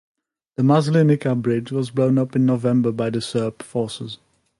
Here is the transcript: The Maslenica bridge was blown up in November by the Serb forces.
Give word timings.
The 0.55 0.63
Maslenica 0.63 1.39
bridge 1.39 1.71
was 1.71 1.91
blown 1.91 2.17
up 2.17 2.35
in 2.35 2.43
November 2.43 2.91
by 2.91 3.11
the 3.11 3.21
Serb 3.21 3.61
forces. 3.61 4.17